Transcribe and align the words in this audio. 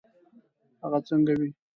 هغه 0.81 0.99
څنګه 1.07 1.33
وي. 1.39 1.49